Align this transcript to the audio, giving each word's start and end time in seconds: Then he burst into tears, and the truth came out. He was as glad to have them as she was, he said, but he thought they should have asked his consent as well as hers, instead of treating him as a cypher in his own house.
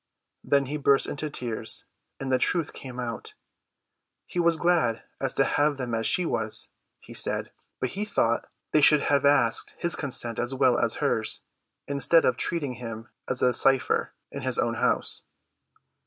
Then 0.43 0.65
he 0.65 0.77
burst 0.77 1.05
into 1.05 1.29
tears, 1.29 1.83
and 2.19 2.31
the 2.31 2.39
truth 2.39 2.73
came 2.73 2.99
out. 2.99 3.35
He 4.25 4.39
was 4.39 4.55
as 4.55 4.59
glad 4.59 5.03
to 5.35 5.43
have 5.43 5.77
them 5.77 5.93
as 5.93 6.07
she 6.07 6.25
was, 6.25 6.69
he 6.99 7.13
said, 7.13 7.51
but 7.79 7.89
he 7.89 8.03
thought 8.03 8.47
they 8.71 8.81
should 8.81 9.01
have 9.01 9.25
asked 9.25 9.75
his 9.77 9.95
consent 9.95 10.39
as 10.39 10.55
well 10.55 10.79
as 10.79 10.95
hers, 11.05 11.41
instead 11.87 12.25
of 12.25 12.35
treating 12.35 12.73
him 12.81 13.09
as 13.29 13.43
a 13.43 13.53
cypher 13.53 14.13
in 14.31 14.41
his 14.41 14.57
own 14.57 14.73
house. 14.73 15.21